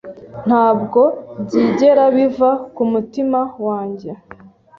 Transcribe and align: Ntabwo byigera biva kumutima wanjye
Ntabwo 0.47 1.01
byigera 1.43 2.03
biva 2.15 2.49
kumutima 2.75 3.39
wanjye 3.65 4.11